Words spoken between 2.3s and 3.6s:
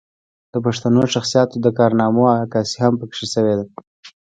عکاسي هم پکښې شوې